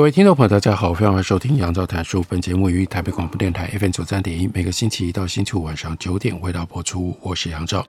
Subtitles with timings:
[0.00, 2.24] 各位听众朋友，大家好，非常欢迎收听杨照谈书。
[2.26, 7.14] 本节目于台北广播电台 FM 九三点一，每个星期一到星期五晚上九点为大家播出。
[7.20, 7.84] 我是杨照。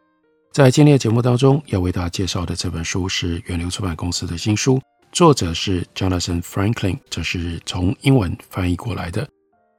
[0.52, 4.78] 在今天的节目当中，要为大家介绍的这本书是源流出版公司的新书，
[5.14, 9.26] 作者是 Jonathan Franklin，这是从英文翻译过来的。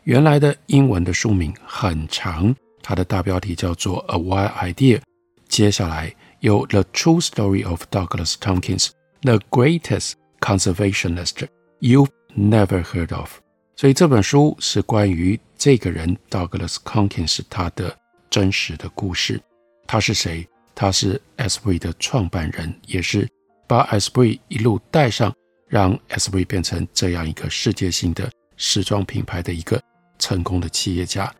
[0.04, 5.02] 原来的英文的书名很长，它的大标题叫做 A Wild Idea。
[5.48, 8.88] 接下来有 The True Story of Douglas Tompkins,
[9.20, 11.46] the Greatest Conservationist
[11.80, 13.30] You Never heard of，
[13.76, 17.94] 所以这本书是关于这个人 Douglas Conkins 他的
[18.30, 19.40] 真实的故事。
[19.86, 20.48] 他是谁？
[20.74, 21.78] 他是 S.V.
[21.78, 23.28] 的创办人，也是
[23.66, 24.40] 把 S.V.
[24.48, 25.30] 一路带上，
[25.68, 26.46] 让 S.V.
[26.46, 29.78] 变成这样一个世界性的时装品牌的一个
[30.18, 31.30] 成功的企业家。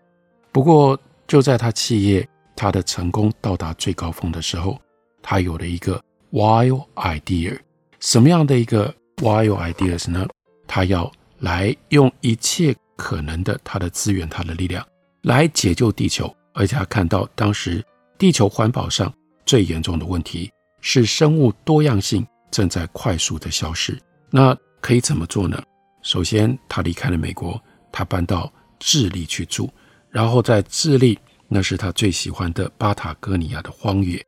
[0.52, 4.78] 不过，就在他企业他的成功到达最高峰的时候，
[5.22, 5.98] 他有了一个
[6.32, 7.58] wild idea。
[7.98, 10.28] 什么样的一个 wild ideas 呢？
[10.74, 14.82] 他要来用一切可能的他的资源、他的力量
[15.20, 17.84] 来解救地球，而且他看到当时
[18.16, 19.12] 地球环保上
[19.44, 20.50] 最严重的问题
[20.80, 24.00] 是生物多样性正在快速的消失。
[24.30, 25.62] 那可以怎么做呢？
[26.00, 27.62] 首先，他离开了美国，
[27.92, 29.68] 他搬到智利去住，
[30.08, 34.24] 然后在智利，那是他最喜欢的巴塔哥尼亚的荒野。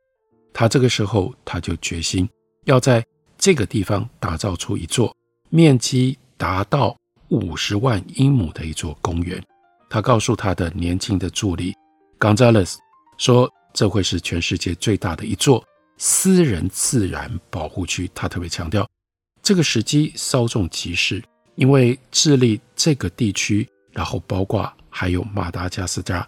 [0.53, 2.29] 他这个时候他就决心
[2.65, 3.03] 要在
[3.35, 5.11] 这个地方打造出一座
[5.49, 6.15] 面积。
[6.37, 6.95] 达到
[7.29, 9.41] 五十万英亩的一座公园，
[9.89, 11.73] 他告诉他的年轻的助理
[12.19, 12.75] Gonzalez
[13.17, 15.63] 说：“这会是全世界最大的一座
[15.97, 18.87] 私人自然保护区。”他特别强调，
[19.41, 21.23] 这个时机稍纵即逝，
[21.55, 26.25] 因为智利这个地区，然后包括还有马达加斯加、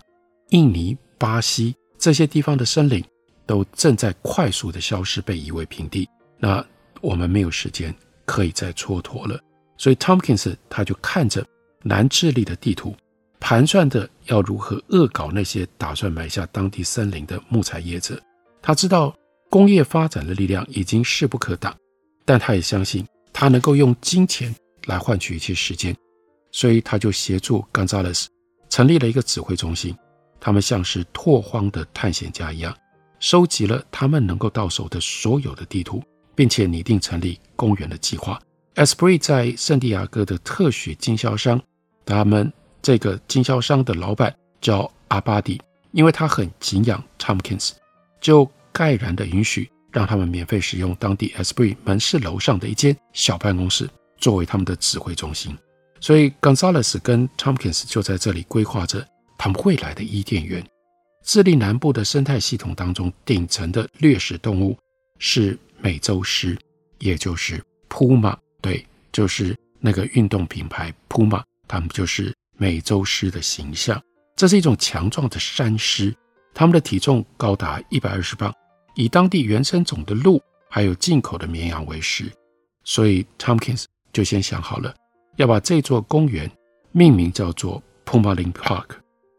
[0.49, 3.03] 印尼、巴西这些地方的森林，
[3.45, 6.07] 都正在快速的消失，被夷为平地。
[6.37, 6.65] 那
[7.01, 7.93] 我们没有时间
[8.25, 9.39] 可以再蹉跎了。
[9.77, 11.45] 所以，Tompkins 他就看着
[11.83, 12.95] 南智利的地图，
[13.39, 18.19] 盘算着要如何恶搞那些打算买下当地森林的木材业者。
[18.61, 19.15] 他知道
[19.49, 21.75] 工业发展的力量已经势不可挡，
[22.25, 24.53] 但他也相信他能够用金钱
[24.85, 25.95] 来换取一些时间。
[26.51, 28.25] 所以，他就协助 Gonzalez
[28.69, 29.95] 成立了一个指挥中心。
[30.39, 32.75] 他们像是拓荒的探险家一样，
[33.19, 36.01] 收集了他们能够到手的所有的地图，
[36.35, 38.39] 并且拟定成立公园的计划。
[38.77, 41.59] Esprit 在圣地亚哥的特许经销商，
[42.05, 45.59] 他们这个经销商的老板叫阿巴迪，
[45.93, 47.71] 因为他很敬仰 Tompkins，
[48.21, 53.89] 就盖然的允许让他们免费使用当地 Esprit 门市楼上的一间小办公室
[54.19, 55.57] 作为他们的指挥中心。
[55.99, 59.03] 所以 Gonzalez 跟 Tompkins 就在这里规划着
[59.39, 60.63] 他们未来的伊甸园。
[61.23, 64.77] 智利南部的生态系统当中，顶层的掠食动物
[65.17, 66.55] 是美洲狮，
[66.99, 67.59] 也就是
[67.89, 68.37] Puma。
[68.61, 74.01] 对，就是那个运动品牌 Puma，他们就是美洲狮的形象。
[74.35, 76.15] 这是一种强壮的山狮，
[76.53, 78.53] 它们的体重高达一百二十磅，
[78.95, 82.31] 以当地原生种的鹿还有进口的绵羊为食。
[82.83, 84.93] 所以 Tompkins 就先想好了，
[85.35, 86.49] 要把这座公园
[86.91, 88.89] 命名叫做 Puma Lin Park。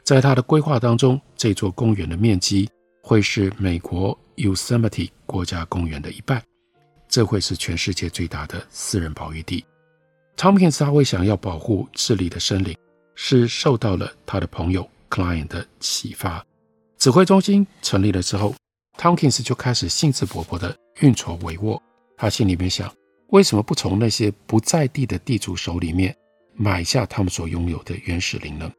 [0.05, 2.69] 在他的规划当中，这座公园的面积
[3.03, 6.43] 会是美国 Yosemite 国家公园的一半。
[7.08, 9.64] 这会是全世界最大的私人保育地。
[10.36, 12.76] Tompkins 他会想要保护智利的森林，
[13.14, 16.44] 是受到了他的朋友 Klein 的启发。
[16.96, 18.55] 指挥中心成立了之后
[18.99, 21.81] ，Tompkins 就开始兴致勃勃地运筹帷幄。
[22.16, 22.93] 他心里面想：
[23.28, 26.16] 为什么不从那些不在地的地主手里面
[26.54, 28.70] 买下他们所拥有的原始林呢？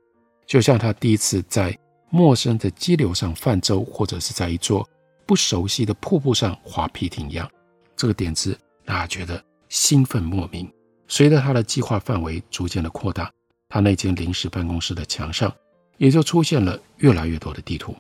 [0.46, 1.78] 就像他第一次在
[2.10, 4.88] 陌生的激流上泛舟，或者是在一座
[5.26, 7.50] 不熟悉的瀑布上划皮艇一样。
[8.00, 10.72] 这个点子让他觉得兴奋莫名。
[11.10, 13.30] 随着他的计划范围逐渐的扩大，
[13.68, 15.54] 他那间临时办公室的墙上
[15.98, 17.94] 也就出现了越来越多的地图。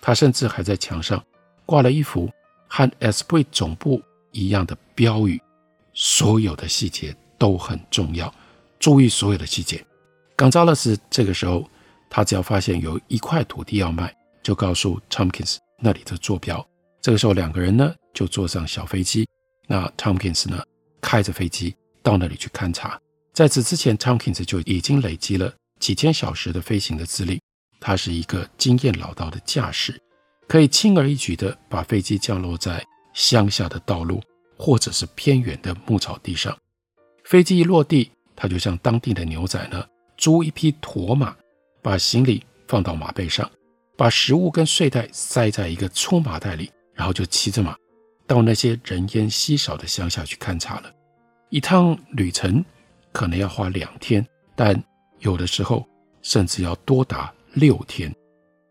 [0.00, 1.22] 他甚至还在墙上
[1.66, 2.30] 挂了一幅
[2.66, 4.00] 和 Esprit 总部
[4.30, 5.38] 一样的标语，
[5.92, 8.34] 所有的细节都很重要，
[8.78, 9.84] 注意所有的细节。
[10.34, 11.68] Gonzalez 这个时候，
[12.08, 16.66] 他只要发现有一块土地要卖，就告诉 Tomkins 那里的坐标。
[17.02, 19.28] 这个时候，两个人呢就坐上小飞机。
[19.72, 20.62] 那 Tompkins 呢，
[21.00, 23.00] 开着飞机到那里去勘察。
[23.32, 27.40] 在此之前，Tompkins 就已经累积了几千小时的飞行的资历。
[27.80, 29.98] 他是一个经验老道的驾驶，
[30.46, 32.84] 可以轻而易举地把飞机降落在
[33.14, 34.22] 乡下的道路
[34.58, 36.54] 或者是偏远的牧草地上。
[37.24, 39.82] 飞机一落地，他就像当地的牛仔呢，
[40.18, 41.34] 租一匹驼马，
[41.80, 43.50] 把行李放到马背上，
[43.96, 47.74] 把食物跟睡袋塞在一个粗麻袋里，然后就骑着马
[48.26, 50.92] 到那些人烟稀少的乡下去勘察了。
[51.50, 52.64] 一趟旅程
[53.12, 54.26] 可能要花两天，
[54.56, 54.82] 但
[55.18, 55.86] 有的时候
[56.22, 58.14] 甚至要多达六天。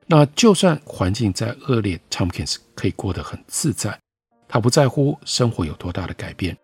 [0.08, 3.98] 那就算环境再恶劣，Tompkins 可以过得很自在，
[4.48, 6.58] 他不在乎生活有多大的改变，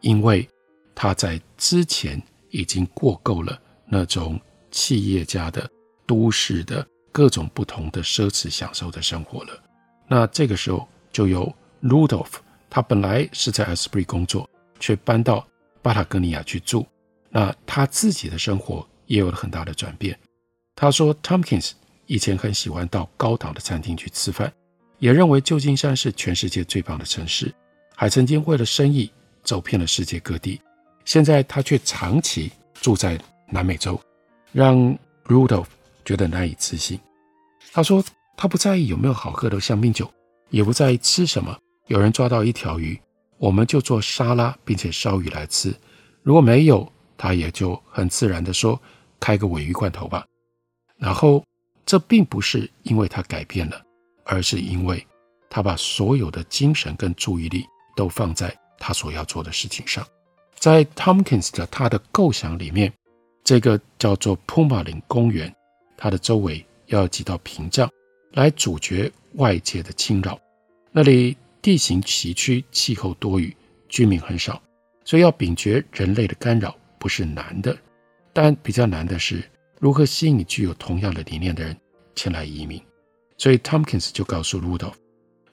[0.00, 0.48] 因为
[0.94, 4.40] 他在之前已经过够了那种
[4.70, 5.68] 企业家的
[6.06, 9.60] 都市的各种不同的奢侈享受的生活了。
[10.06, 11.52] 那这个时候就由
[11.84, 12.32] Rudolph，
[12.70, 14.48] 他本来是在 Esprit 工作，
[14.80, 15.46] 却搬到
[15.82, 16.86] 巴塔哥尼亚去住。
[17.28, 20.18] 那他自己的生活也有了很大的转变。
[20.74, 21.72] 他说，Tompkins
[22.06, 24.50] 以前很喜欢到高档的餐厅去吃饭，
[24.98, 27.52] 也认为旧金山是全世界最棒的城市，
[27.94, 29.10] 还曾经为了生意
[29.42, 30.60] 走遍了世界各地。
[31.04, 32.50] 现在他却长期
[32.80, 34.00] 住在南美洲，
[34.52, 34.76] 让
[35.26, 35.66] Rudolph
[36.02, 36.98] 觉得难以置信。
[37.72, 38.02] 他说，
[38.36, 40.10] 他不在意有没有好喝的香槟酒，
[40.48, 41.58] 也不在意吃什么。
[41.86, 42.98] 有人抓到一条鱼，
[43.36, 45.74] 我们就做沙拉，并且烧鱼来吃。
[46.22, 48.80] 如果没有，他也就很自然地说，
[49.20, 50.24] 开个尾鱼罐头吧。
[50.96, 51.44] 然后，
[51.84, 53.82] 这并不是因为他改变了，
[54.24, 55.06] 而是因为
[55.50, 57.64] 他把所有的精神跟注意力
[57.94, 60.06] 都放在他所要做的事情上。
[60.56, 62.90] 在 Tomkins 的他的构想里面，
[63.42, 65.54] 这个叫做 Puma 林公园，
[65.98, 67.90] 它的周围要有几道屏障
[68.32, 70.38] 来阻绝外界的侵扰。
[70.90, 73.56] 那里地形崎岖，气候多雨，
[73.88, 74.62] 居民很少，
[75.02, 77.74] 所以要摒绝人类的干扰不是难的，
[78.34, 79.42] 但比较难的是
[79.80, 81.74] 如何吸引具有同样的理念的人
[82.14, 82.78] 前来移民。
[83.38, 84.92] 所以 Tompkins 就告诉 Rudolph，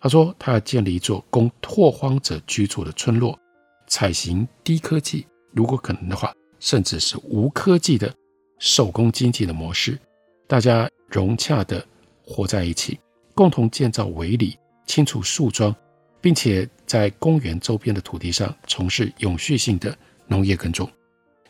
[0.02, 3.40] 他说他要建立一座供拓荒者居住的村落。
[3.88, 8.14] 采行低科技，如果可能的话，甚至是无科技的
[8.60, 9.98] 手工经济的模式，
[10.46, 11.82] 大家融洽地
[12.22, 13.00] 活在一起，
[13.34, 15.74] 共同建造围篱，清除树桩，
[16.22, 19.98] 并且在公园周边的土地上从事永续性的
[20.28, 20.90] 农业耕种。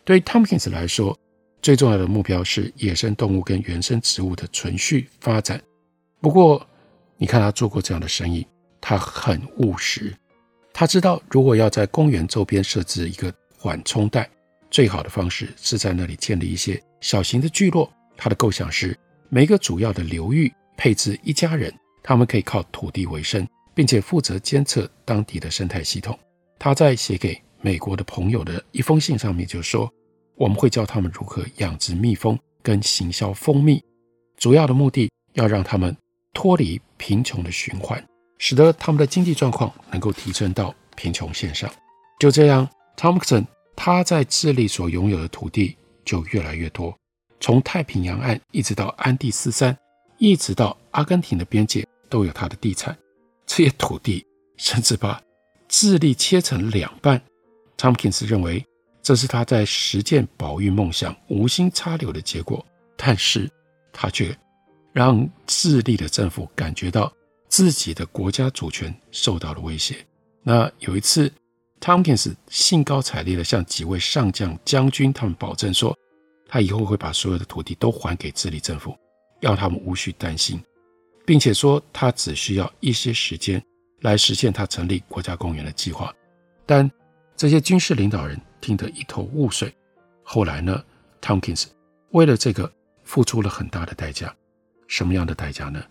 [0.04, 1.16] 对于 Tompkins 来说，
[1.62, 5.62] 最重要的目标是野生动物跟原生植物的存续发展。
[6.20, 6.66] 不过，
[7.18, 8.48] 你看他做过这样的生意，
[8.80, 10.12] 他很务实。
[10.74, 14.28] 他知道，如果要在公园周边设置一个缓冲带，
[14.72, 17.92] 最好的方式是在那里建立一些小型的聚落。
[18.18, 18.98] 他的构想是，
[19.30, 21.72] 每个主要的流域配置一家人，
[22.02, 23.48] 他们可以靠土地为生，
[23.82, 26.16] 并且负责监测当地的生态系统。
[26.60, 29.92] 他在写给美国的朋友的一封信上面就说
[30.38, 33.84] ：“我们会教他们如何养殖蜜蜂跟行销蜂蜜，
[34.38, 35.98] 主要的目的要让他们
[36.32, 38.00] 脱离贫穷的循环。”
[38.38, 41.68] 使得他们的经济状况能够提升到贫穷线上。
[42.20, 45.76] 就这样，Tompkins 他在智利所拥有的土地
[46.06, 46.96] 就越来越多，
[47.40, 49.76] 从太平洋岸一直到安第斯山，
[50.20, 52.96] 一直到阿根廷的边界都有他的地产。
[53.54, 55.22] 这些土地甚至把
[55.68, 57.22] 智利切成两半。
[57.78, 58.66] Tomkins 认为
[59.04, 62.66] 这是他在实践保育梦想无心插柳的结果，
[62.96, 63.52] 但是
[63.92, 64.34] 他却
[64.94, 67.12] 让智利的政府感觉到。
[67.50, 69.98] 自己的国家主权受到了威胁。
[70.42, 71.30] 那有一次
[71.82, 75.94] ，Tomkins 兴高采烈地向几位上将、将军他们保证说，
[76.48, 78.96] 他以后会把所有的土地都还给智利政府，
[79.42, 80.64] 要他们无需担心，
[81.32, 83.64] 并且说他只需要一些时间
[84.02, 86.14] 来实现他成立国家公园的计划。
[86.66, 86.92] 但
[87.38, 89.74] 这些军事领导人听得一头雾水。
[90.24, 90.84] 后来呢
[91.22, 91.68] ，Tompkins
[92.10, 92.70] 为了这个
[93.06, 94.36] 付出了很大的代价。
[94.90, 95.82] 什么样的代价呢？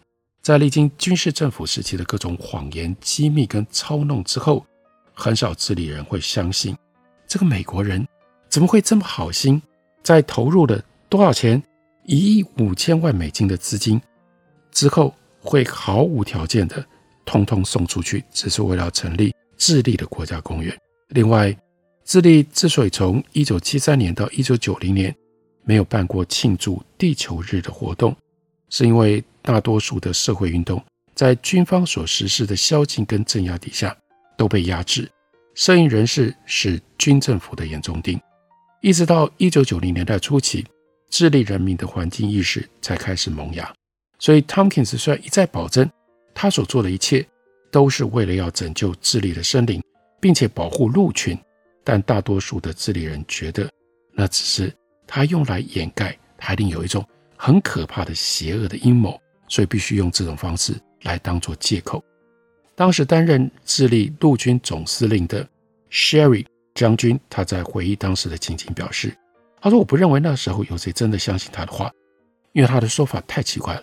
[0.42, 4.66] 在历经军事政府时期的各种谎言、机密跟操弄之后，
[5.14, 6.76] 很少智利人会相信
[7.26, 8.06] 这个美国人
[8.50, 9.62] 怎么会这么好心，
[10.02, 11.62] 在投入了多少钱，
[12.04, 13.98] 一亿五千万美金的资金
[14.70, 16.84] 之后，会毫无条件的
[17.24, 20.76] 通通送出去，只是为了成立智利的国家公园。
[21.08, 21.56] 另外，
[22.04, 25.14] 智利之所以从一九七三年到一九九零年
[25.64, 28.16] 没有办过庆祝地球日的活动，
[28.68, 29.22] 是因为。
[29.42, 33.96] 大多数的社会运动在军方所实施的宵禁跟镇压底下
[34.36, 35.10] 都被压制，
[35.54, 38.20] 摄影人士是军政府的眼中钉。
[38.82, 40.66] 一直到一九九零年代初期，
[41.08, 43.72] 智利人民的环境意识才开始萌芽。
[44.20, 45.90] 所以 Tomkins 虽然一再保证
[46.34, 47.26] 他所做的一切
[47.72, 49.82] 都是为了要拯救智利的森林，
[50.20, 51.38] 并且保护鹿群，
[51.82, 53.68] 但大多数的智利人觉得
[54.12, 54.72] 那只是
[55.06, 57.04] 他用来掩盖他一定有一种
[57.36, 62.02] 很可怕的邪恶的阴谋，所以必须用这种方式来当做借口。
[62.74, 65.46] 当时担任智利陆军总司令的
[65.90, 69.14] Sherry 将军，他在回忆当时的情景表示
[69.60, 71.90] ：“他说，我不认为那时候有谁真的相信他的话，
[72.52, 73.82] 因为他的说法太奇怪了。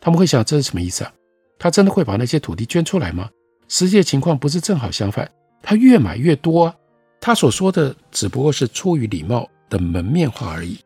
[0.00, 1.12] 他们会想这是什么意思啊？
[1.58, 3.28] 他真的会把那些土地捐出来吗？
[3.68, 5.28] 实际情况不是正好相反，
[5.62, 6.76] 他越买越多啊。
[7.20, 10.78] 他所说的只不过是出于礼貌的门面话而已。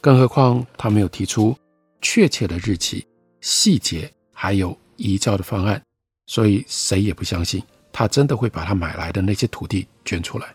[0.00, 1.56] 更何况他没有提出
[2.00, 3.04] 确切的日期、
[3.40, 5.82] 细节，还有移交的方案，
[6.26, 7.60] 所以谁也不相信
[7.90, 10.46] 他真的会把他买来的那些土地捐出来。”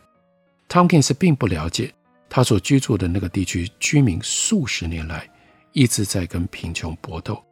[0.70, 1.94] Tomkins 并不了解，
[2.30, 5.30] 他所居住的那个地区居民数十年来
[5.74, 7.44] 一直在跟贫穷搏斗。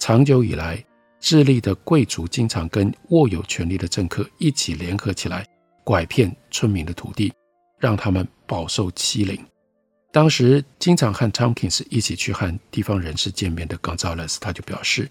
[0.00, 0.82] 长久以来，
[1.20, 5.46] 智利的贵族经常跟握有权力的政客一起联合起来，
[5.84, 7.30] 拐骗村民的土地，
[7.78, 9.38] 让他们饱受欺凌。
[10.10, 15.08] 当时经常和 Tompkins 一起去和地方人士见面的 Gonzalez，他就表示：“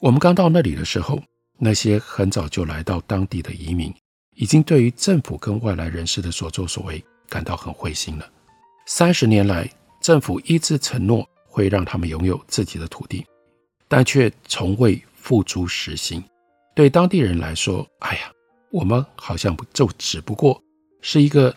[0.00, 1.22] 我们刚到那里的时候，
[1.56, 3.94] 那些很早就来到当地的移民。”
[4.34, 8.28] 已经对于政府跟外来人士的所作所为感到很灰心了。
[8.86, 9.70] 三十年来，
[10.02, 13.24] 政府一直承诺会让他们拥有自己的土地，
[13.88, 16.22] 但却从未付诸实行。
[16.74, 18.30] 对当地人来说，哎呀，
[18.70, 20.62] 我们好像就只不过
[21.00, 21.54] 是一个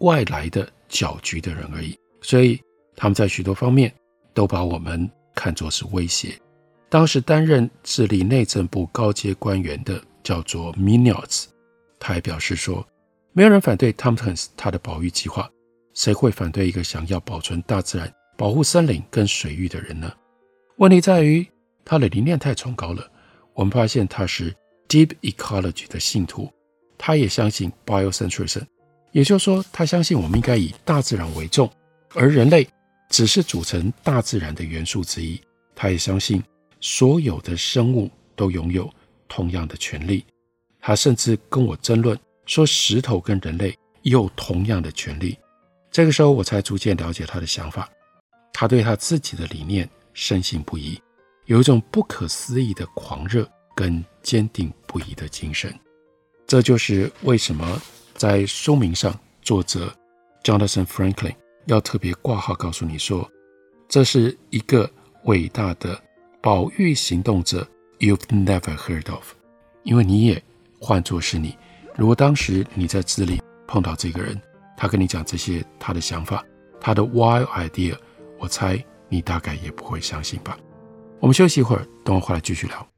[0.00, 1.96] 外来的搅局的人而已。
[2.20, 2.60] 所以
[2.96, 3.92] 他们在许多方面
[4.34, 6.38] 都把我们看作是威胁。
[6.88, 11.46] 当时担任智利内政部高阶官员的叫做 Munoz。
[12.00, 12.86] 他还表示说，
[13.32, 15.50] 没有人反对 Tompkins 他的保育计划，
[15.94, 20.12] 谁会反对一个想要保存大自然、保护森林跟水域的人呢？
[20.76, 21.46] 问题在于
[21.88, 23.10] 他的理念太崇高了。
[23.54, 24.54] 我们发现他是
[24.88, 26.52] Deep Ecology 的信徒，
[26.98, 28.64] 他也相信 Biocentrism，
[29.12, 31.68] 也就是说，他相信我们应该以大自然为重，
[32.14, 32.68] 而人类
[33.08, 35.40] 只是组成大自然的元素之一。
[35.74, 36.42] 他也相信
[36.78, 38.92] 所有的生物都拥有
[39.26, 40.22] 同样的权利。
[40.80, 45.38] 他甚至跟我争论说，石头跟人类有同样的权利。
[45.90, 47.88] 这个时候，我才逐渐了解他的想法。
[48.52, 51.00] 他对他自己的理念深信不疑，
[51.48, 55.74] 有一种不可思议的狂热跟坚定不移的精神。
[56.46, 57.80] 这就是为什么
[58.14, 59.90] 在书名上，作者
[60.44, 63.26] Jonathan Franklin 要特别挂号告诉你说，
[63.88, 64.90] 这是一个
[65.24, 65.98] 伟大的
[66.42, 67.66] 保育行动者
[67.98, 69.32] ，You've never heard of，
[69.82, 70.42] 因为你也。
[70.80, 71.56] 换作是你，
[71.96, 74.40] 如果当时你在智利碰到这个人，
[74.76, 76.44] 他跟你讲这些他的想法，
[76.78, 77.96] 他的 wild idea，
[78.38, 80.56] 我猜你大概也不会相信吧。
[81.20, 82.88] 我们休息一会儿，等我回来继续聊。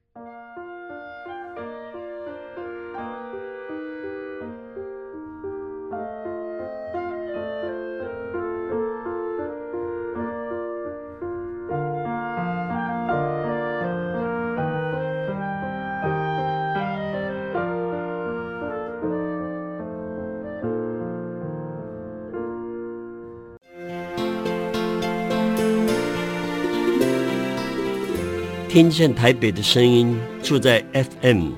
[28.72, 31.48] 听见台北的声音，住在 FM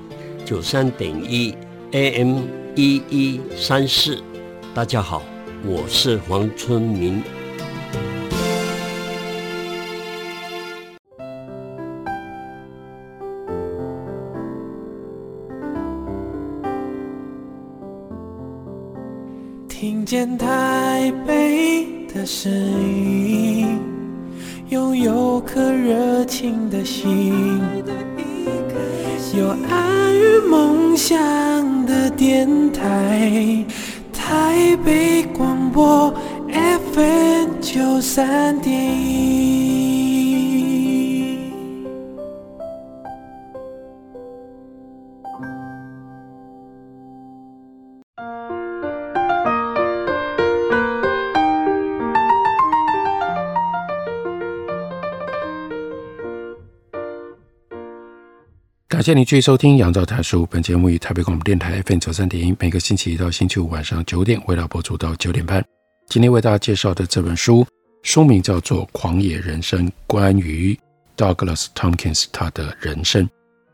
[0.47, 1.55] 九三点一
[1.91, 2.39] AM
[2.75, 4.19] 一一三四。
[4.75, 5.23] 大家好，
[5.63, 7.23] 我是黄春明。
[19.69, 23.92] 听见台北的声音。
[24.73, 27.61] 拥有颗热情的心，
[29.37, 31.15] 有爱与梦想
[31.85, 33.63] 的电台，
[34.15, 36.11] 台北广播
[36.95, 39.32] FM 九三点一。
[59.03, 60.45] 感谢您继续收听《杨照谈书》。
[60.47, 65.61] 本节目于台北广播电台 FM 九三点一，每个星期一到星期五晚上九点，为大家播出到九点半。
[66.09, 67.67] 今天为大家介绍的这本书，
[68.05, 70.79] 书名叫做《狂野人生》，关于
[71.17, 73.29] Douglas Tompkins 他的人生。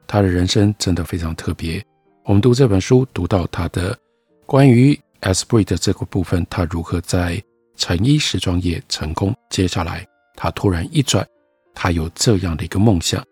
[0.06, 1.84] 他的人生真的非常特别。
[2.24, 3.94] 我们读这本书，读到他的
[4.46, 7.38] 关于 Esprit 的这个部分，他如何在
[7.76, 9.36] 成衣时装业成功。
[9.50, 10.06] 接下来，
[10.36, 11.22] 他突然一转，
[11.74, 13.22] 他有这样的一个梦想，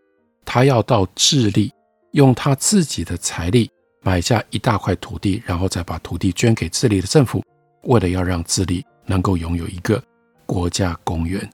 [0.45, 1.73] 他要到智利。
[2.17, 3.71] 用他自己的财力
[4.01, 7.45] 买下一大块土地，然后再把土地捐给智利的政府，
[7.83, 10.03] 为了要让智利能够拥有一个
[10.47, 11.47] 国家公园。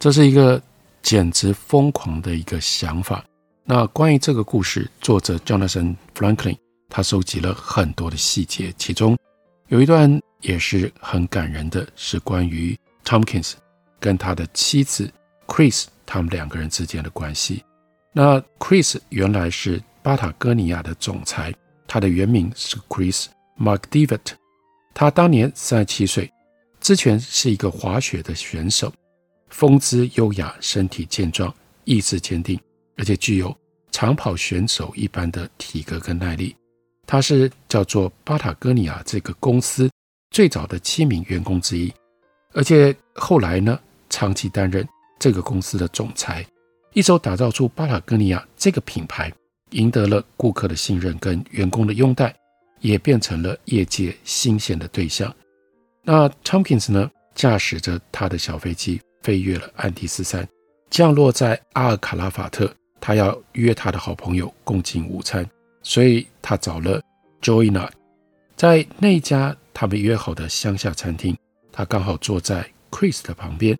[0.00, 0.60] 这是一个
[1.00, 3.24] 简直疯狂的一个想法。
[3.62, 9.16] 那关于这个故事，作者 Jonathan Franklin 他收集了很多的细节，其中
[9.68, 13.52] 有一段也是很感人的，是关于 Tomkins
[14.00, 15.08] 跟他的妻子
[15.46, 17.62] Chris 他们两个人之间的关系。
[18.12, 21.54] 那 Chris 原来是巴塔哥尼亚的总裁，
[21.86, 23.26] 他的原名是 Chris
[23.58, 24.32] McDevitt。
[24.94, 26.32] 他当年三十七岁，
[26.80, 28.92] 之前是一个滑雪的选手。
[29.50, 31.52] 风姿优雅，身体健壮，
[31.84, 32.58] 意志坚定，
[32.96, 33.54] 而且具有
[33.90, 36.54] 长跑选手一般的体格跟耐力。
[37.06, 39.90] 他是叫做巴塔哥尼亚这个公司
[40.30, 41.92] 最早的七名员工之一，
[42.52, 43.78] 而且后来呢，
[44.08, 44.88] 长期担任
[45.18, 46.46] 这个公司的总裁，
[46.94, 49.32] 一手打造出巴塔哥尼亚这个品牌，
[49.70, 52.34] 赢得了顾客的信任跟员工的拥戴，
[52.80, 55.34] 也变成了业界新鲜的对象。
[56.02, 59.00] 那 Tompkins 呢，驾驶着他的小飞机。
[59.22, 60.48] 飞越了安第斯山，
[60.88, 62.72] 降落在阿尔卡拉法特。
[63.02, 65.46] 他要约他的好朋友共进午餐，
[65.82, 66.98] 所以他找了
[67.42, 67.86] Joanna，
[68.56, 71.36] 在那家他们约好的乡下餐厅。
[71.70, 73.76] 他刚好坐在 Chris 的旁边。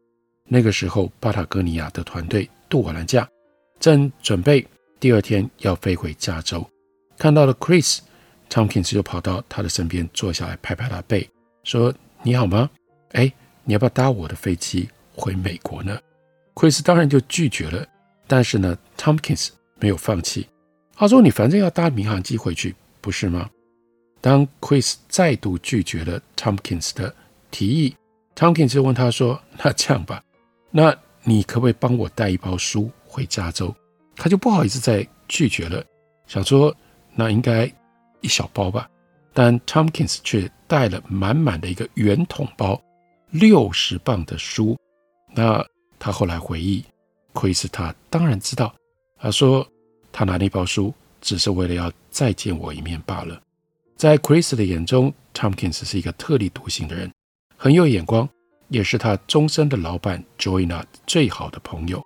[0.47, 3.26] 那个时候，巴塔哥尼亚的团队度完了假，
[3.78, 4.66] 正准备
[5.00, 6.64] 第二天要飞回加州。
[7.16, 11.28] 看到了 Chris，Tompkins 就跑到他的身边坐下来，拍拍他背，
[11.64, 11.92] 说
[12.23, 12.69] ：“你好吗？
[13.12, 13.33] 哎，
[13.64, 15.99] 你要不要搭我的飞机？”回美国呢
[16.54, 17.87] ，Chris 当然就拒绝了。
[18.26, 19.49] 但是呢，Tompkins
[19.80, 20.47] 没有放弃。
[20.95, 23.50] 他说：“你反正要搭民航机回去，不是吗？”
[24.21, 27.14] 当 Chris 再度拒绝了 Tompkins 的
[27.50, 27.97] 提议
[28.37, 30.23] ，Tompkins 就问他说：“那这样吧，
[30.71, 33.75] 那你可不可以帮我带一包书回加州？”
[34.20, 35.82] 他就不好意思再拒绝了，
[36.26, 36.76] 想说
[37.14, 37.64] 那应该
[38.21, 38.86] 一小包吧。
[39.32, 42.78] 但 Tomkins 却带了满满的一个圆筒包，
[43.30, 44.76] 六十磅的书。
[45.32, 45.64] 那
[45.99, 46.84] 他后来回忆
[47.32, 48.75] ，Chris 他当然知道。
[49.18, 49.66] 他说
[50.12, 50.92] 他拿那包书
[51.23, 53.40] 只是为了要再见我一面罢了。
[53.97, 57.10] 在 Chris 的眼中，Tomkins 是一个特立独行的人，
[57.56, 58.28] 很有眼光，
[58.68, 62.02] 也是他终身的老板 Joanna 最好的朋友。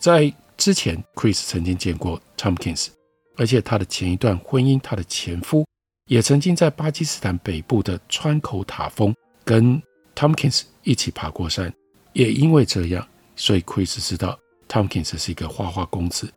[0.00, 2.88] 在之前，Chris 曾经见过 Tompkins，
[3.36, 5.64] 而且他的前一段婚姻，他的前夫
[6.08, 9.80] 也曾经在巴基斯坦北部的川口塔峰跟
[10.16, 11.72] Tompkins 一起爬过山。
[12.12, 14.36] 也因为这样，所以 Chris 知道
[14.68, 16.28] Tompkins 是一个花花公子，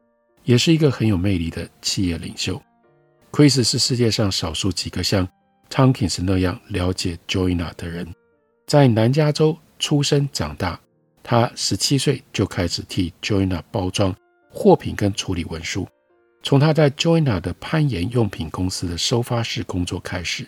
[0.44, 2.62] 也是一个很有魅力的企业领袖。
[3.32, 5.28] Chris 是世界上少数几个像
[5.72, 8.08] Tompkins 那样了解 Joanna 的人。
[8.68, 10.80] 在南加州出生长大，
[11.24, 14.16] 他十七岁就开始替 Joanna 包装
[14.50, 15.88] 货品跟处理文书。
[16.44, 20.46] 从他在 Joanna 的攀岩用品公司的收发室工作开始，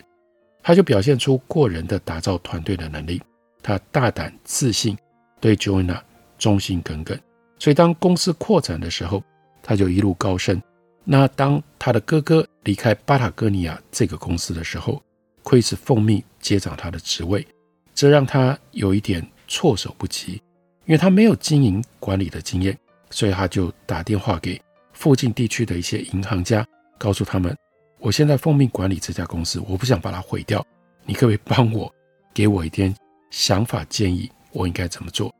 [0.62, 3.22] 他就表现出过人的打造团队的能力。
[3.62, 4.96] 他大胆自信。
[5.40, 6.00] 对 Joanna
[6.38, 7.20] 忠心耿耿，
[7.58, 9.22] 所以当公司扩展的时候，
[9.62, 10.58] 他就一路高升。
[11.04, 15.02] 那当他的哥哥离开巴塔哥尼亚这个公司的时候
[15.42, 17.46] ，Chris 奉命接掌他的职位，
[17.94, 20.40] 这让他有一点措手不及，
[20.86, 22.76] 因为他没有经营管理的经验，
[23.10, 24.60] 所以他就打电话给
[24.92, 26.66] 附近地区的一些银行家，
[26.98, 27.56] 告诉他们：
[27.98, 30.64] 我现在奉命管理这家公司，我不想把它毁掉，
[31.04, 31.92] 你可不可以帮我，
[32.34, 32.94] 给我一点
[33.30, 34.30] 想法建议？
[34.52, 35.34] 我应该怎么做？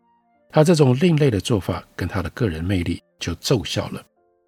[0.51, 4.03] 他这种另类的做法跟他的个人魅力就奏效了。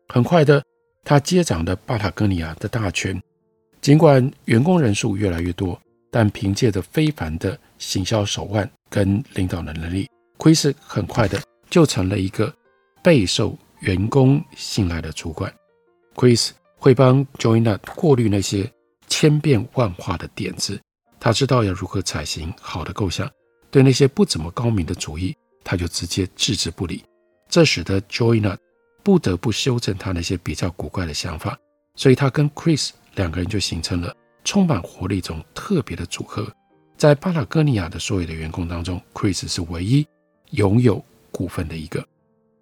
[0.09, 0.63] 很快的，
[1.05, 3.21] 他接掌了巴塔哥尼亚的大权。
[3.81, 5.81] 尽管员工人数越来越多，
[6.11, 12.55] 但凭借着非凡的行销手腕跟领导能力，Chris 很快的就成了一个
[13.03, 15.53] 备受员工信赖的主管。
[16.15, 18.71] Chris 会帮 Joanna 过滤那些
[19.07, 20.81] 千变万化的点子，
[21.21, 23.31] 他知道要如何采行好的构想。
[23.71, 27.05] 对那些不怎么高明的主意，他就直接置之不理，
[27.49, 28.57] 这使得 Joanna
[29.03, 31.59] 不得不修正他那些比较古怪的想法，
[31.95, 36.51] 所以他跟 Chris 两个人就形成了充满活力一种特别的组合。
[36.97, 40.07] 在巴塔哥尼亚的所有的员工当中，Chris 是唯一
[40.51, 42.07] 拥有股份的一个。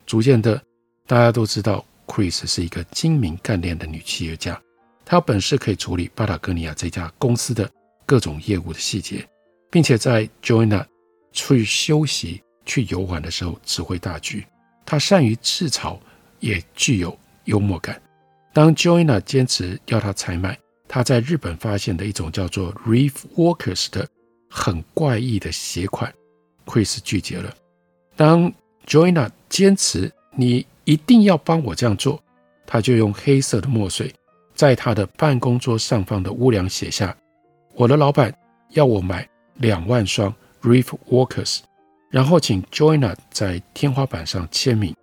[0.07, 0.62] 逐渐的，
[1.07, 4.61] 大家都知道 Chris 是一个精明干练的女企业家，
[5.05, 7.70] 她有本事可以处理巴塔哥尼亚这家公司的
[8.05, 9.27] 各种业务的细节，
[9.70, 10.85] 并且在 Joanna
[11.33, 14.44] 去休息、去游玩的时候，指挥大局。
[14.85, 15.99] 她善于自嘲，
[16.40, 18.01] 也具有幽默感。
[18.53, 24.07] 当 Joanna 坚持要她采买她在日本发现的一种叫做 Reef Walkers 的
[24.51, 26.12] 很怪异的鞋款
[26.66, 27.53] ，Chris 拒绝了。
[28.16, 28.53] 当
[28.87, 32.22] Joanna 坚持你一定要帮我这样做，
[32.66, 34.12] 他就用黑色的墨水
[34.55, 37.16] 在他的办公桌上方的屋梁写下
[37.74, 38.33] ：“我的老板
[38.70, 41.61] 要我买两万双 Reef Walkers，
[42.11, 44.94] 然后请 Joanna 在天花板上签名。”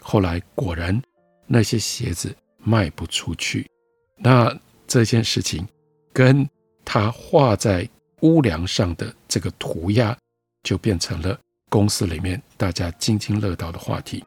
[0.00, 1.00] 后来果然
[1.46, 3.68] 那些鞋子卖不出去。
[4.16, 5.66] 那这件事情
[6.12, 6.48] 跟
[6.84, 7.88] 他画在
[8.20, 10.16] 屋梁上的这个涂鸦，
[10.62, 11.38] 就变成了
[11.72, 14.22] 公司里面大家津津乐道的话题。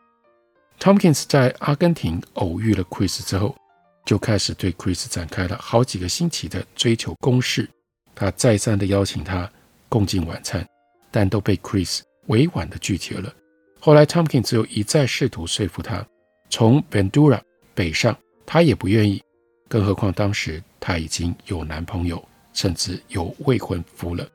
[0.79, 3.55] Tomkins 在阿根廷偶遇了 Chris 之后，
[4.03, 7.69] 就开始对 Chris 展开了好几个星期的追求攻势。
[8.15, 9.47] 他再三的邀请他
[9.87, 10.67] 共进晚餐，
[11.11, 13.31] 但都被 Chris 委婉的拒绝了。
[13.79, 16.03] 后来 Tomkins 只有一再试图说服他
[16.49, 17.39] 从 Ventura
[17.75, 19.21] 北上，他也不愿意。
[19.67, 24.27] 更何况当时他已经有男朋友，甚至有未婚夫了。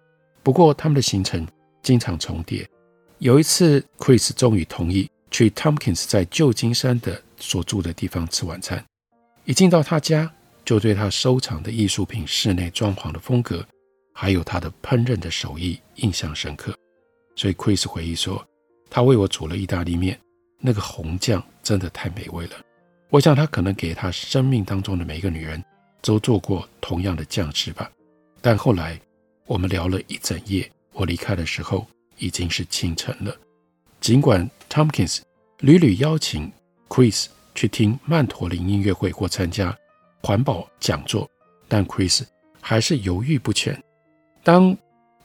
[0.45, 1.45] 不过他们的行程
[1.83, 2.65] 经常重叠。
[3.21, 8.83] 有一次，Chris 终于同意去 Tompkins 在旧金山的所住的地方吃晚餐。
[9.45, 10.33] 一进到他家，
[10.65, 13.63] 就对他收藏的艺术品、室内装潢的风格，
[14.15, 16.75] 还有他的烹饪的手艺印象深刻。
[17.37, 18.43] 所以 Chris 回忆说，
[18.89, 20.19] 他为我煮了意大利面，
[20.59, 22.53] 那个红酱真的太美味了。
[23.11, 25.63] 我想他可能给他生命当中的每一个女人
[26.01, 27.91] 都做过同样的酱汁吧。
[28.41, 28.99] 但后来
[29.45, 31.87] 我们聊了一整夜，我离开的时候
[32.21, 33.37] 已经是清晨了。
[34.01, 35.23] 尽管 Tompkins
[35.59, 36.53] 屡屡邀请
[36.89, 37.27] Chris。
[37.53, 39.77] 去听曼陀林音乐会或参加
[40.23, 41.29] 环保讲座，
[41.69, 42.23] 但 Chris
[42.61, 43.79] 还是犹豫不前。
[44.45, 44.75] 当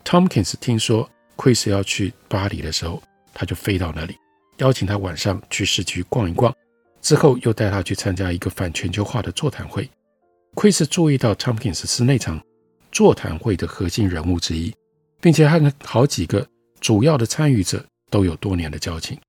[0.04, 4.18] Tompkins 听说 Chris 要去巴黎的时候，他就飞到那里，
[4.58, 6.54] 邀请他晚上去市区逛一逛，
[7.00, 9.88] 之后又带他去参加一个反全球化的座谈会。
[10.56, 12.42] Chris 注意到 Tompkins 是那场
[12.92, 14.74] 座谈会的核心人物之一，
[15.22, 16.46] 并且和好几个
[16.80, 19.20] 主要的参与者都有多年的交情。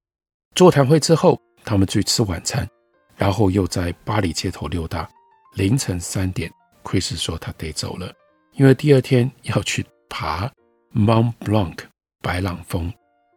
[0.55, 2.69] 座谈会之后，他们去吃晚餐。
[3.17, 5.09] 然后又在巴黎街头溜达，
[5.55, 6.53] 凌晨三点
[6.85, 8.13] ，Chris 说他得走了，
[8.53, 10.47] 因为第二天要去爬
[10.95, 11.79] Mont Blanc
[12.21, 12.93] 白朗峰。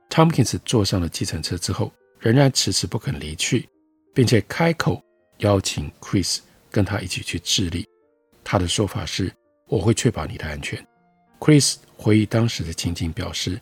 [0.09, 3.69] Tompkins 坐上了计程车之后，仍然迟迟不肯离去，
[4.13, 5.01] 并且开口
[5.37, 7.87] 邀请 Chris 跟他一起去智利。
[8.43, 9.31] 他的说法是
[9.69, 10.85] ：“我会确保你的安全。
[11.39, 13.61] ”Chris 回忆当时的情景，表示：“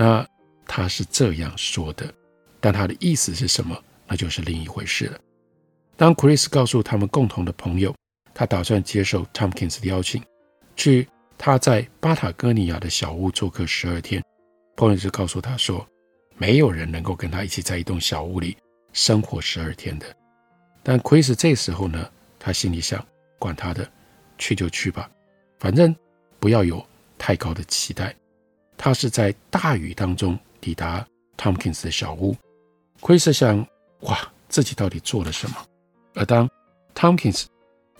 [0.00, 0.26] 那
[0.66, 2.10] 他是这样说的，
[2.58, 5.20] 但他的意思是什么，那就是另一回事了。”
[5.94, 7.94] 当 Chris 告诉他们共同的朋友，
[8.32, 10.22] 他打算接受 Tompkins 的邀请，
[10.74, 14.24] 去他在巴塔哥尼亚的小屋做客十二天。
[14.74, 15.86] 朋友就告诉他说，
[16.38, 18.56] 没有人能够跟他一起在一栋小屋里
[18.94, 20.06] 生活十二天的。
[20.82, 23.06] 但 Chris 这时候呢，他心里想，
[23.38, 23.86] 管他的，
[24.38, 25.10] 去就去吧，
[25.58, 25.94] 反正
[26.38, 26.82] 不要有
[27.18, 28.16] 太高的期待。
[28.82, 32.34] 他是在大雨当中抵达 Tompkins 的小屋。
[33.02, 33.58] Chris 想，
[34.00, 35.56] 哇，自己到底做了什么？
[36.14, 36.48] 而当
[36.94, 37.44] Tompkins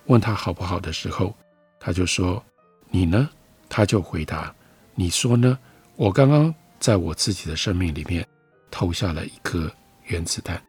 [0.06, 1.36] 问他好不好的时候，
[1.78, 2.42] 他就说
[2.88, 3.28] ：“你呢？”
[3.68, 4.54] 他就回答
[4.96, 5.58] ：“你说呢？
[5.96, 8.26] 我刚刚在我自己的生命里面
[8.70, 9.70] 投下了一颗
[10.06, 10.60] 原子弹。”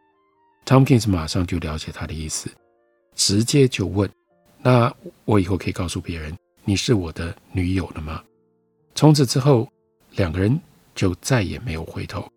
[0.67, 2.51] Tompkins 马上就了解他的意思，
[3.15, 4.11] 直接就问
[4.61, 4.93] ：“那
[5.23, 8.21] 我以后可以告诉别人你是我的女友了吗？”
[8.93, 9.71] 从此之后，
[10.11, 10.59] 两个人
[10.95, 12.27] 就再也没有回头。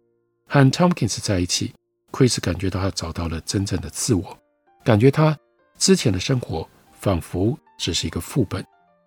[0.46, 1.72] 和 Tompkins 在一起
[2.12, 4.38] ，Chris 感觉到他找到了真正的自我。
[4.84, 5.36] 感觉他
[5.78, 8.64] 之前的生活仿佛只是一个副本，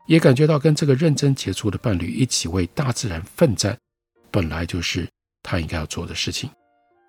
[0.08, 3.77] 也感觉到跟这个认真杰出的伴侣一起为大自然奋战，
[4.32, 5.08] 本来就是
[5.43, 6.49] 他应该要做的事情。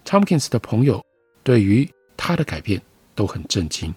[0.05, 1.05] Tomkins 的朋友
[1.43, 2.81] 对于他的改变
[3.15, 3.93] 都很震惊，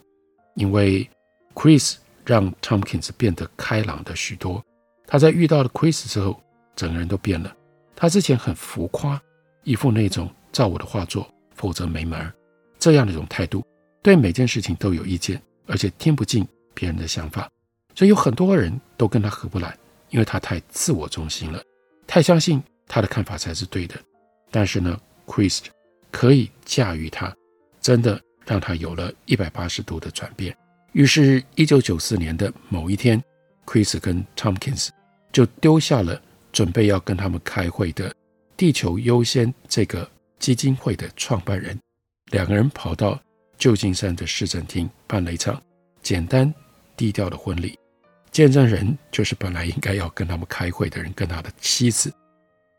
[0.56, 1.08] 因为
[1.54, 1.96] Chris
[2.26, 4.64] 让 Tompkins 变得开朗的许多。
[5.06, 6.42] 他在遇到了 Chris 之后，
[6.76, 7.56] 整个人都变了。
[7.96, 9.22] 他之前很浮夸，
[9.64, 12.34] 一副那种照我的话做，否则没门儿
[12.80, 13.64] 这样的一种态度。
[14.02, 17.48] 对每件事情都有意见，而且听不进别人的想法，
[17.94, 19.78] 所以有很多人都跟他合不来，
[20.10, 21.62] 因为他太自我中心了，
[22.08, 23.96] 太相信他的看法才是对的。
[24.50, 25.60] 但是呢，Chris
[26.10, 27.32] 可以驾驭他，
[27.80, 30.58] 真的让他有了一百八十度的转变。
[30.94, 33.24] 于是，一九九四年的某一天
[33.66, 34.90] ，Chris 跟 Tomkins
[35.32, 36.20] 就丢下了
[36.52, 38.14] 准备要跟他们开会的
[38.56, 40.10] 地球优先这个
[40.40, 41.80] 基金会的创办人，
[42.32, 43.20] 两个人跑到。
[43.58, 45.62] 旧金山的市政厅办了一场
[46.02, 46.52] 简单
[46.98, 47.78] 低调的婚礼，
[48.32, 52.12] 见证人就是本来应该要跟他们开会的人，跟他的妻子。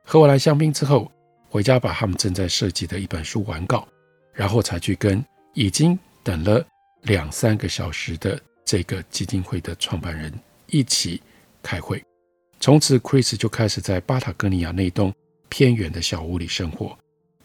[0.04, 1.08] 喝完了香槟之后，
[1.48, 3.86] 回家把他们正在设计的一本书完稿，
[4.32, 6.66] 然后才去跟已经等了
[7.02, 10.32] 两三个小时的这个基金会的创办人
[10.66, 11.22] 一起
[11.62, 12.02] 开会。
[12.62, 15.12] 从此，Chris 就开始在巴塔哥尼亚那栋
[15.48, 16.96] 偏远的小屋里生活，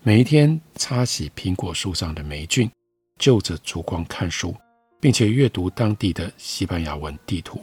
[0.04, 2.70] 每一天擦洗苹果树上的霉菌。
[3.18, 4.56] 就着烛光看书，
[5.00, 7.60] 并且阅读当地的西班牙文地图。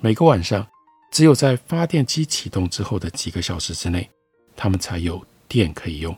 [0.00, 0.66] 每个晚上，
[1.12, 4.10] 只有在发电机启动之后的几个小时之内，
[4.56, 6.12] 他们才有电可以用。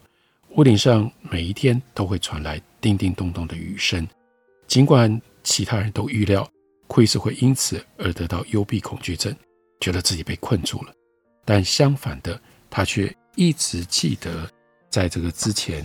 [0.56, 4.08] 屋顶上每一天都会传来叮叮咚咚的雨声。
[4.66, 6.50] 尽管其他人都预料
[6.88, 9.36] Chris 会因此而得到幽闭恐惧症，
[9.82, 10.94] 觉得自己被困住了，
[11.44, 12.40] 但相反的，
[12.70, 14.50] 他却一直记得
[14.88, 15.84] 在这个之前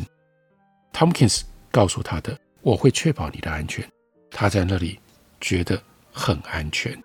[0.93, 3.85] ，Tomkins 告诉他的：“我会确保你的安全。”
[4.31, 4.99] 他在那里
[5.41, 5.81] 觉得
[6.13, 6.97] 很安全，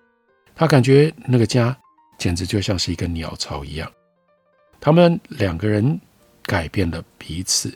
[0.55, 1.77] 他感觉那个家
[2.19, 3.91] 简直就像是一个鸟巢一样。
[4.81, 6.01] 他们两个人。
[6.45, 7.73] 改变了彼此。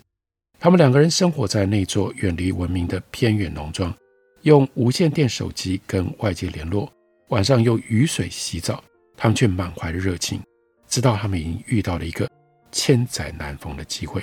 [0.58, 3.94] 他们两个人生活在那座远离文明的偏远农庄，
[4.42, 6.92] 用无线电手机跟外界联络，
[7.28, 8.82] 晚上用雨水洗澡。
[9.16, 10.40] 他们却满怀热情，
[10.88, 12.30] 知道他们已经遇到了一个
[12.70, 14.22] 千载难逢的机会。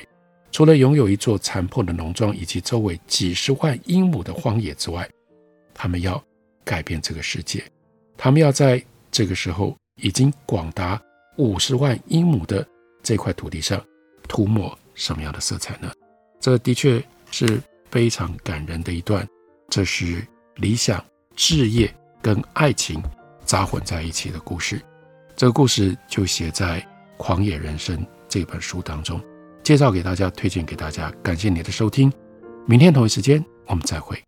[0.51, 5.09] 除了拥有一座残破的农庄以及周围几十万英亩的荒野之外，
[5.73, 6.23] 他们要
[6.63, 7.63] 改变这个世界。
[8.15, 11.01] 他们要在这个时候已经广达
[11.37, 12.65] 五十万英亩的
[13.01, 13.83] 这块土地上。
[14.25, 15.91] 涂抹什么样的色彩呢？
[16.39, 19.27] 这的确是非常感人的一段。
[19.69, 20.25] 这是
[20.55, 21.03] 理想、
[21.35, 23.03] 事业跟爱情
[23.45, 24.81] 扎混在一起的故事。
[25.35, 26.79] 这个故事就写在
[27.17, 29.21] 《狂野人生》这本书当中，
[29.63, 31.11] 介绍给大家，推荐给大家。
[31.23, 32.11] 感谢你的收听，
[32.65, 34.21] 明天同一时间我们再会。